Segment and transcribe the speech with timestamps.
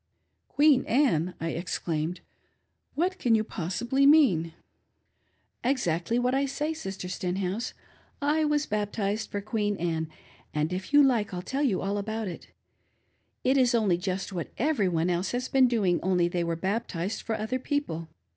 [0.47, 2.21] "Queen Anne!" I exclaiiped.
[2.95, 4.53] "What can you possibly mean?"
[5.71, 6.73] "Exactly what I say.
[6.73, 7.75] Sister Stenhouse—
[8.39, 10.09] I was baptized for Queen Anne,
[10.55, 12.47] j^nd if you like I'll tell you all about it.
[13.43, 17.23] It i^ only just what every one else ha,s been doing, only they were baptized
[17.27, 18.07] fpr other people.